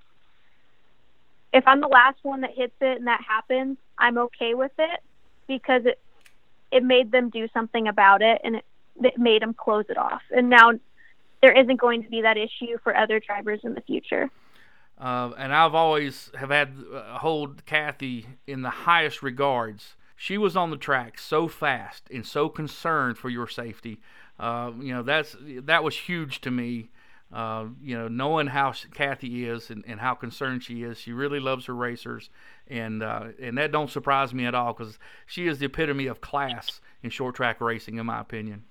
if 1.53 1.67
I'm 1.67 1.81
the 1.81 1.89
last 1.89 2.19
one 2.23 2.43
that 2.43 2.51
hits 2.55 2.75
it 2.81 2.99
and 2.99 3.07
that 3.07 3.23
happens, 3.27 3.79
I'm 3.97 4.19
okay 4.19 4.55
with 4.55 4.73
it 4.79 5.01
because 5.47 5.87
it 5.87 5.99
it 6.71 6.85
made 6.85 7.11
them 7.11 7.31
do 7.31 7.49
something 7.55 7.89
about 7.89 8.21
it 8.21 8.41
and 8.45 8.57
it, 8.57 8.65
it 9.03 9.19
made 9.19 9.41
them 9.41 9.55
close 9.55 9.87
it 9.89 9.97
off. 9.97 10.21
And 10.31 10.51
now 10.51 10.73
there 11.41 11.59
isn't 11.59 11.81
going 11.81 12.03
to 12.03 12.11
be 12.11 12.23
that 12.23 12.37
issue 12.37 12.77
for 12.83 12.95
other 12.95 13.21
drivers 13.21 13.61
in 13.63 13.75
the 13.75 13.81
future. 13.81 14.31
Uh, 14.99 15.31
and 15.39 15.55
I've 15.55 15.75
always 15.75 16.31
have 16.37 16.51
had 16.51 16.75
uh, 16.93 17.19
hold 17.19 17.65
Kathy 17.65 18.27
in 18.47 18.63
the 18.63 18.71
highest 18.71 19.23
regards. 19.23 19.95
She 20.17 20.37
was 20.37 20.57
on 20.57 20.71
the 20.71 20.77
track 20.77 21.19
so 21.19 21.47
fast 21.47 22.09
and 22.13 22.27
so 22.27 22.49
concerned 22.49 23.17
for 23.17 23.31
your 23.31 23.47
safety. 23.47 24.01
Uh, 24.39 24.73
you 24.81 24.95
know 24.95 25.03
that's 25.03 25.37
that 25.41 25.83
was 25.83 25.97
huge 25.97 26.41
to 26.43 26.51
me. 26.51 26.91
Uh, 27.31 27.67
you 27.83 27.95
know, 27.95 28.09
knowing 28.09 28.47
how 28.47 28.73
Kathy 28.95 29.47
is 29.47 29.69
and, 29.69 29.85
and, 29.87 30.01
how 30.01 30.15
concerned 30.15 30.63
she 30.63 30.83
is, 30.83 30.97
she 30.97 31.13
really 31.13 31.39
loves 31.39 31.67
her 31.67 31.75
racers, 31.75 32.31
and 32.69 33.03
uh, 33.03 33.27
and 33.39 33.59
that 33.59 33.71
don't 33.71 33.91
surprise 33.91 34.33
me 34.33 34.47
at 34.47 34.55
all 34.55 34.73
because 34.73 34.99
she 35.27 35.47
is 35.47 35.59
the 35.59 35.67
epitome 35.67 36.07
of 36.07 36.23
class 36.23 36.81
in 37.03 37.11
short 37.11 37.35
track 37.35 37.61
racing, 37.61 37.99
in 37.99 38.07
my 38.07 38.21
opinion. 38.21 38.65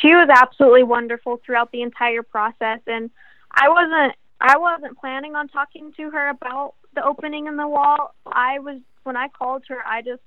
She 0.00 0.08
was 0.08 0.30
absolutely 0.30 0.82
wonderful 0.82 1.42
throughout 1.44 1.72
the 1.72 1.82
entire 1.82 2.22
process, 2.22 2.80
and 2.86 3.10
I 3.52 3.68
wasn't 3.68 4.14
I 4.40 4.56
wasn't 4.56 4.98
planning 4.98 5.34
on 5.36 5.48
talking 5.48 5.92
to 5.98 6.10
her 6.10 6.30
about 6.30 6.74
the 6.94 7.04
opening 7.04 7.46
in 7.46 7.56
the 7.56 7.68
wall. 7.68 8.14
I 8.26 8.60
was 8.60 8.80
when 9.02 9.16
I 9.16 9.28
called 9.28 9.64
her, 9.68 9.86
I 9.86 10.02
just 10.02 10.22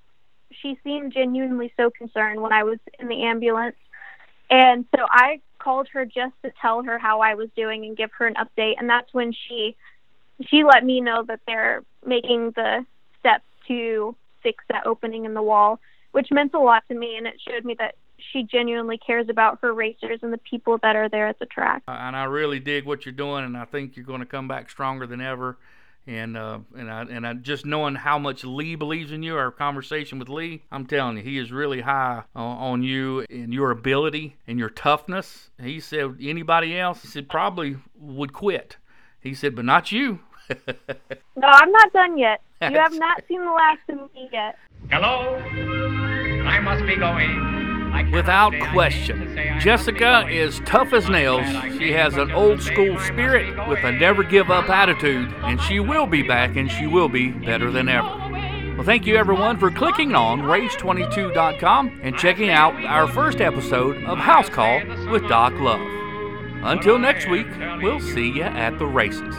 she 0.52 0.78
seemed 0.84 1.14
genuinely 1.14 1.74
so 1.76 1.90
concerned 1.90 2.42
when 2.42 2.54
I 2.54 2.64
was 2.64 2.78
in 3.00 3.08
the 3.08 3.24
ambulance. 3.24 3.76
And 4.50 4.86
so 4.96 5.06
I 5.10 5.40
called 5.60 5.88
her 5.94 6.06
just 6.06 6.34
to 6.44 6.52
tell 6.62 6.84
her 6.84 7.00
how 7.00 7.22
I 7.22 7.36
was 7.36 7.50
doing 7.56 7.86
and 7.86 7.96
give 7.96 8.12
her 8.18 8.28
an 8.28 8.36
update 8.36 8.76
and 8.78 8.90
that's 8.90 9.14
when 9.14 9.32
she 9.32 9.76
she 10.50 10.64
let 10.64 10.84
me 10.84 11.00
know 11.00 11.24
that 11.28 11.40
they're 11.48 11.84
making 12.06 12.52
the 12.52 12.86
steps 13.20 13.46
to 13.68 14.16
fix 14.42 14.64
that 14.70 14.86
opening 14.86 15.26
in 15.26 15.34
the 15.34 15.42
wall, 15.42 15.80
which 16.12 16.28
meant 16.32 16.54
a 16.54 16.60
lot 16.60 16.84
to 16.90 16.96
me 16.96 17.16
and 17.18 17.28
it 17.28 17.36
showed 17.48 17.64
me 17.64 17.76
that 17.80 17.96
she 18.32 18.44
genuinely 18.44 18.98
cares 18.98 19.28
about 19.30 19.60
her 19.62 19.74
racers 19.74 20.20
and 20.22 20.34
the 20.34 20.38
people 20.40 20.78
that 20.80 20.96
are 20.96 21.10
there 21.10 21.28
at 21.28 21.40
the 21.40 21.46
track. 21.46 21.84
Uh, 21.88 21.92
and 21.92 22.16
I 22.16 22.26
really 22.26 22.60
dig 22.60 22.86
what 22.86 23.06
you're 23.06 23.14
doing, 23.14 23.44
and 23.44 23.58
I 23.58 23.66
think 23.66 23.96
you're 23.96 24.06
going 24.06 24.22
to 24.22 24.26
come 24.26 24.48
back 24.48 24.70
stronger 24.70 25.06
than 25.06 25.22
ever. 25.22 25.58
And 26.06 26.36
uh, 26.36 26.60
and 26.78 26.92
I 26.92 27.02
and 27.04 27.26
I 27.26 27.34
just 27.34 27.66
knowing 27.66 27.96
how 27.96 28.20
much 28.20 28.44
Lee 28.44 28.76
believes 28.76 29.12
in 29.14 29.24
you, 29.24 29.38
our 29.38 29.52
conversation 29.52 30.20
with 30.20 30.28
Lee, 30.28 30.64
I'm 30.70 30.86
telling 30.86 31.16
you, 31.16 31.24
he 31.24 31.38
is 31.38 31.52
really 31.52 31.80
high 31.80 32.24
on, 32.36 32.58
on 32.58 32.84
you 32.84 33.26
and 33.30 33.54
your 33.54 33.72
ability 33.72 34.36
and 34.46 34.60
your 34.60 34.70
toughness. 34.70 35.50
He 35.62 35.80
said 35.80 36.18
anybody 36.22 36.78
else, 36.78 37.04
he 37.04 37.08
said 37.08 37.30
probably 37.30 37.78
would 37.98 38.34
quit. 38.34 38.76
He 39.22 39.34
said, 39.34 39.56
but 39.56 39.66
not 39.66 39.92
you. 39.92 40.20
No, 41.36 41.48
I'm 41.48 41.72
not 41.72 41.92
done 41.94 42.18
yet. 42.18 42.42
You 42.62 42.68
have 42.80 42.94
not 42.94 43.24
seen 43.28 43.44
the 43.44 43.52
last 43.52 43.80
of 43.90 44.14
me 44.14 44.30
yet. 44.32 44.56
Hello? 44.92 45.36
I 46.46 46.60
must 46.60 46.86
be 46.86 46.96
going. 46.96 47.63
Without 48.12 48.54
question, 48.72 49.36
Jessica 49.60 50.28
is 50.30 50.62
tough 50.66 50.94
as 50.94 51.10
nails. 51.10 51.46
She 51.78 51.92
has 51.92 52.16
an 52.16 52.32
old 52.32 52.62
school 52.62 53.00
spirit 53.00 53.68
with 53.68 53.84
a 53.84 53.92
never 53.92 54.24
give 54.24 54.50
up 54.52 54.70
attitude, 54.70 55.34
and 55.44 55.60
she 55.62 55.80
will 55.80 56.06
be 56.06 56.22
back 56.22 56.56
and 56.56 56.72
she 56.72 56.88
will 56.88 57.10
be 57.10 57.30
better 57.32 57.72
than 57.72 57.90
ever. 57.90 58.08
Well, 58.76 58.84
thank 58.84 59.06
you 59.06 59.16
everyone 59.16 59.58
for 59.58 59.70
clicking 59.70 60.16
on 60.16 60.42
Race22.com 60.42 62.00
and 62.02 62.18
checking 62.18 62.50
out 62.50 62.74
our 62.86 63.08
first 63.08 63.42
episode 63.42 64.04
of 64.06 64.18
House 64.18 64.50
Call 64.50 64.82
with 65.12 65.28
Doc 65.28 65.54
Love. 65.56 65.82
Until 66.64 66.98
next 66.98 67.28
week, 67.28 67.48
we'll 67.82 68.00
see 68.00 68.30
you 68.32 68.44
at 68.44 68.80
the 68.80 68.88
races. 68.88 69.36